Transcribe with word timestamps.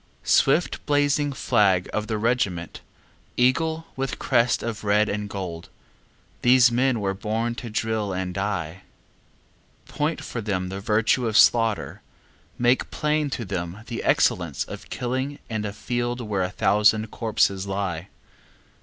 Swift 0.23 0.83
blazing 0.87 1.31
flag 1.31 1.87
of 1.93 2.07
the 2.07 2.17
regiment, 2.17 2.81
Eagle 3.37 3.85
with 3.95 4.17
crest 4.17 4.63
of 4.63 4.83
red 4.83 5.07
and 5.07 5.29
gold, 5.29 5.69
These 6.41 6.71
men 6.71 6.99
were 6.99 7.13
born 7.13 7.53
to 7.61 7.69
drill 7.69 8.11
and 8.11 8.33
die. 8.33 8.81
Point 9.87 10.23
for 10.23 10.41
them 10.41 10.69
the 10.69 10.79
virtue 10.79 11.27
of 11.27 11.37
slaughter, 11.37 12.01
Make 12.57 12.89
plain 12.89 13.29
to 13.29 13.45
them 13.45 13.83
the 13.85 14.03
excellence 14.03 14.63
of 14.63 14.89
killing 14.89 15.37
And 15.51 15.67
a 15.67 15.71
field 15.71 16.19
where 16.19 16.41
a 16.41 16.49
thousand 16.49 17.11
corpses 17.11 17.67
lie. 17.67 18.07